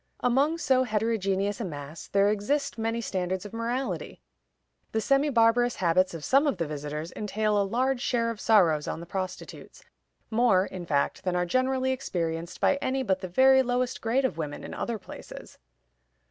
[0.21, 4.19] Among so heterogeneous a mass there exist many standards of morality.
[4.93, 8.87] The semi barbarous habits of some of the visitors entail a large share of sorrows
[8.87, 9.83] on the prostitutes;
[10.31, 14.39] more, in fact, than are generally experienced by any but the very lowest grade of
[14.39, 15.59] women in other places.